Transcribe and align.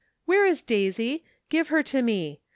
"Where 0.25 0.47
is 0.47 0.63
Daisy? 0.63 1.23
give 1.49 1.67
her 1.67 1.83
to 1.83 2.01
me. 2.01 2.41